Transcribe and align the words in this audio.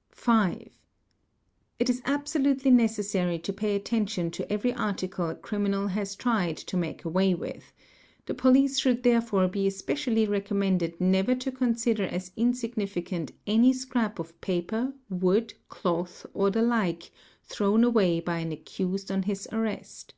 gq_ 0.00 0.12
45. 0.16 0.68
It 1.78 1.90
is 1.90 2.00
absolutely 2.06 2.70
necessary 2.70 3.38
to 3.40 3.52
pay 3.52 3.76
attention 3.76 4.30
to 4.30 4.50
every 4.50 4.72
article 4.72 5.28
a 5.28 5.34
criminal 5.34 5.88
has 5.88 6.16
tried 6.16 6.56
to 6.56 6.78
make 6.78 7.04
away 7.04 7.34
with; 7.34 7.70
the 8.24 8.32
police 8.32 8.78
should 8.78 9.02
therefore 9.02 9.46
be 9.46 9.66
especially 9.66 10.26
recommended 10.26 10.98
never 11.02 11.34
to 11.34 11.52
consider 11.52 12.04
as 12.04 12.32
insignificant 12.34 13.32
any 13.46 13.74
scrap 13.74 14.18
of 14.18 14.40
paper, 14.40 14.94
wood, 15.10 15.52
cloth, 15.68 16.24
or 16.32 16.48
the 16.48 16.62
like, 16.62 17.10
thrown 17.44 17.84
away 17.84 18.20
by 18.20 18.38
an 18.38 18.52
accused 18.52 19.10
on 19.12 19.24
his 19.24 19.46
arrest. 19.52 20.14